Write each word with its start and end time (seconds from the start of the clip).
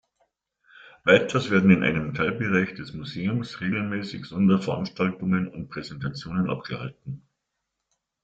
Weiters 1.05 1.51
werden 1.51 1.69
in 1.69 1.83
einem 1.83 2.15
Teilbereich 2.15 2.73
des 2.73 2.91
Museums 2.93 3.61
regelmäßig 3.61 4.25
Sonderveranstaltungen 4.25 5.47
und 5.47 5.69
Präsentationen 5.69 6.49
abgehalten. 6.49 7.21